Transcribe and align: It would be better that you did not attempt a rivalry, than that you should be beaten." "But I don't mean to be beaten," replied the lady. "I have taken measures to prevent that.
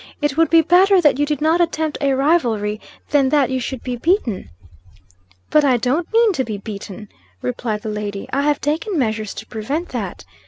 It 0.19 0.35
would 0.35 0.49
be 0.49 0.63
better 0.63 0.99
that 0.99 1.19
you 1.19 1.27
did 1.27 1.41
not 1.41 1.61
attempt 1.61 1.99
a 2.01 2.13
rivalry, 2.15 2.81
than 3.11 3.29
that 3.29 3.51
you 3.51 3.59
should 3.59 3.83
be 3.83 3.97
beaten." 3.97 4.49
"But 5.51 5.63
I 5.63 5.77
don't 5.77 6.11
mean 6.11 6.33
to 6.33 6.43
be 6.43 6.57
beaten," 6.57 7.07
replied 7.43 7.83
the 7.83 7.89
lady. 7.89 8.27
"I 8.33 8.41
have 8.41 8.59
taken 8.59 8.97
measures 8.97 9.35
to 9.35 9.45
prevent 9.45 9.89
that. 9.89 10.25